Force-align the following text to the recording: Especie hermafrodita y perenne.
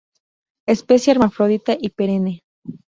Especie 0.67 1.11
hermafrodita 1.13 1.77
y 1.79 1.89
perenne. 1.89 2.41